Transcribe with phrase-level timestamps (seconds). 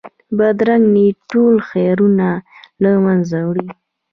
[0.37, 2.27] بدرنګه نیت ټول خیرونه
[2.81, 3.67] له منځه وړي